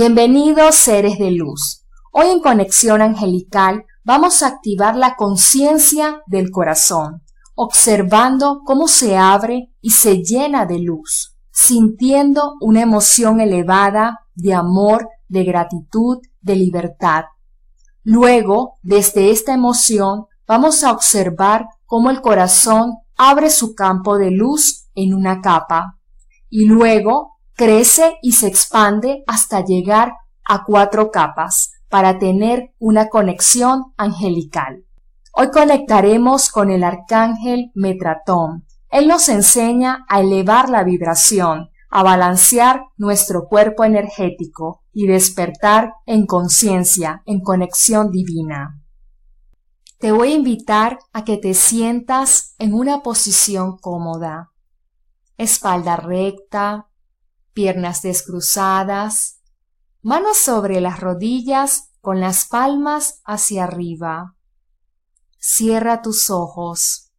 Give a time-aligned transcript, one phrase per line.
[0.00, 1.84] Bienvenidos seres de luz.
[2.12, 7.24] Hoy en Conexión Angelical vamos a activar la conciencia del corazón,
[7.56, 15.08] observando cómo se abre y se llena de luz, sintiendo una emoción elevada de amor,
[15.26, 17.24] de gratitud, de libertad.
[18.04, 24.86] Luego, desde esta emoción, vamos a observar cómo el corazón abre su campo de luz
[24.94, 25.98] en una capa
[26.48, 30.12] y luego crece y se expande hasta llegar
[30.48, 34.84] a cuatro capas para tener una conexión angelical.
[35.34, 38.64] Hoy conectaremos con el arcángel Metratón.
[38.90, 46.26] Él nos enseña a elevar la vibración, a balancear nuestro cuerpo energético y despertar en
[46.26, 48.80] conciencia, en conexión divina.
[49.98, 54.52] Te voy a invitar a que te sientas en una posición cómoda.
[55.36, 56.87] Espalda recta,
[57.58, 59.40] piernas descruzadas,
[60.00, 64.36] manos sobre las rodillas con las palmas hacia arriba.
[65.40, 67.10] Cierra tus ojos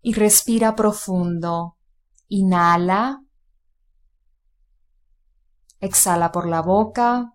[0.00, 1.76] y respira profundo.
[2.28, 3.24] Inhala.
[5.80, 7.34] Exhala por la boca.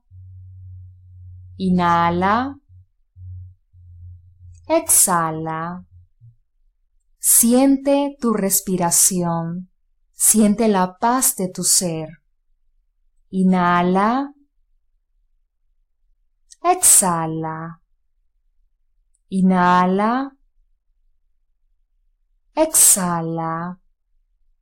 [1.58, 2.58] Inhala.
[4.70, 5.86] Exhala.
[7.20, 9.73] Siente tu respiración.
[10.26, 12.08] Siente la paz de tu ser.
[13.30, 14.34] Inhala.
[16.64, 17.82] Exhala.
[19.28, 20.32] Inhala.
[22.56, 23.82] Exhala.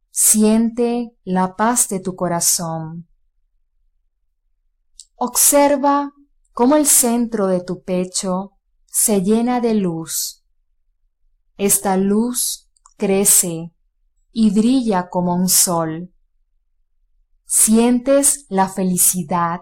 [0.09, 3.07] Siente la paz de tu corazón.
[5.15, 6.11] Observa
[6.53, 10.43] cómo el centro de tu pecho se llena de luz.
[11.55, 12.67] Esta luz
[12.97, 13.71] crece
[14.31, 16.13] y brilla como un sol.
[17.45, 19.61] Sientes la felicidad,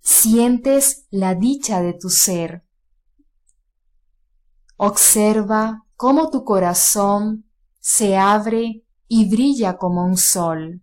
[0.00, 2.64] sientes la dicha de tu ser.
[4.76, 7.50] Observa cómo tu corazón
[7.80, 10.82] se abre y brilla como un sol.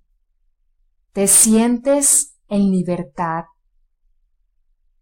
[1.14, 3.46] Te sientes en libertad.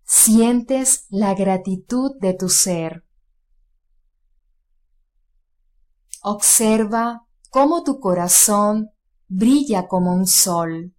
[0.03, 3.05] Sientes la gratitud de tu ser.
[6.21, 8.91] Observa cómo tu corazón
[9.27, 10.95] brilla como un sol.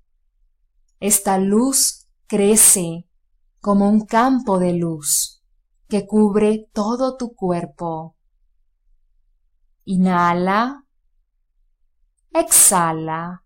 [1.01, 3.09] Esta luz crece
[3.61, 5.43] como un campo de luz
[5.89, 8.17] que cubre todo tu cuerpo.
[9.85, 10.85] Inhala
[12.33, 13.45] Exhala.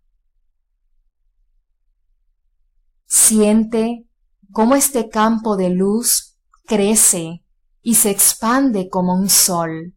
[3.07, 4.07] Siente
[4.53, 6.37] cómo este campo de luz
[6.67, 7.45] crece
[7.81, 9.95] y se expande como un sol.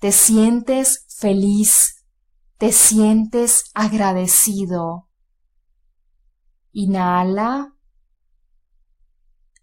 [0.00, 1.95] Te sientes feliz,
[2.58, 5.08] te sientes agradecido.
[6.72, 7.74] Inhala.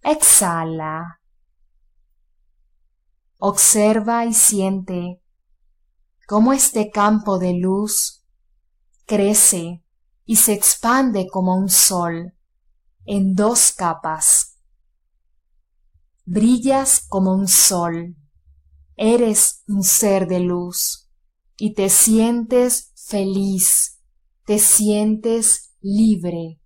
[0.04, 1.20] Exhala.
[3.38, 5.22] Observa y siente
[6.28, 8.24] cómo este campo de luz
[9.06, 9.84] crece
[10.26, 12.36] y se expande como un sol
[13.06, 14.60] en dos capas.
[16.26, 18.16] Brillas como un sol,
[18.96, 21.03] eres un ser de luz
[21.58, 24.02] y te sientes feliz,
[24.46, 26.60] te sientes libre.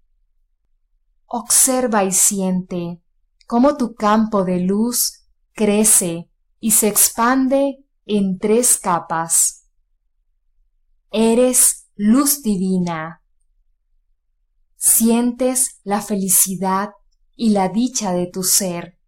[1.25, 3.01] Observa y siente
[3.45, 9.67] cómo tu campo de luz crece y se expande en tres capas.
[11.11, 13.23] Eres luz divina.
[14.75, 16.89] Sientes la felicidad
[17.35, 18.99] y la dicha de tu ser.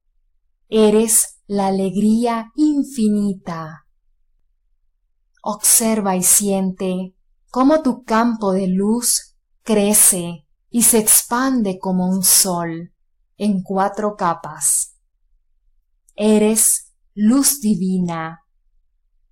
[0.67, 3.85] Eres la alegría infinita.
[5.41, 7.15] Observa y siente
[7.49, 12.93] cómo tu campo de luz crece y se expande como un sol
[13.37, 14.97] en cuatro capas.
[16.15, 18.45] Eres luz divina.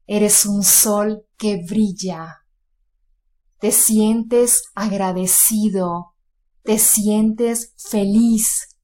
[0.06, 2.46] Eres un sol que brilla.
[3.60, 6.16] Te sientes agradecido,
[6.64, 8.78] te sientes feliz.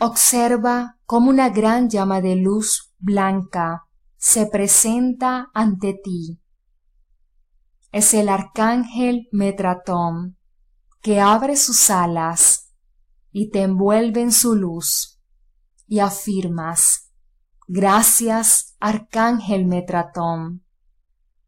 [0.00, 3.85] Observa cómo una gran llama de luz blanca
[4.26, 6.40] se presenta ante ti.
[7.92, 10.36] Es el arcángel Metratón
[11.00, 12.74] que abre sus alas
[13.30, 15.20] y te envuelve en su luz
[15.86, 17.12] y afirmas
[17.68, 20.64] Gracias, Arcángel Metratón.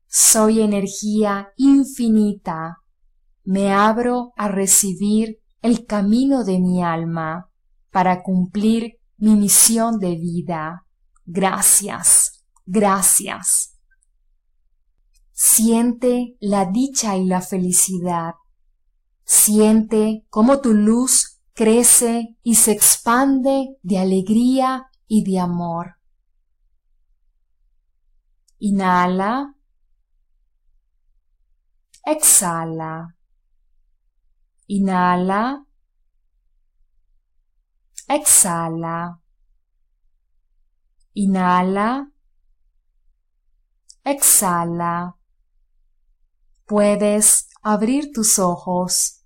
[0.07, 2.79] Soy energía infinita.
[3.43, 7.51] Me abro a recibir el camino de mi alma
[7.91, 10.87] para cumplir mi misión de vida.
[11.25, 12.28] Gracias,
[12.69, 13.75] gracias.
[15.32, 18.35] Siente la dicha y la felicidad.
[19.25, 25.97] Siente cómo tu luz crece y se expande de alegría y de amor.
[28.59, 29.55] Inhala.
[32.05, 33.17] Exhala.
[34.67, 35.65] Inhala.
[38.09, 39.20] Exhala.
[41.15, 42.12] Inhala.
[44.10, 45.19] Exhala.
[46.64, 49.18] Puedes abrir tus ojos.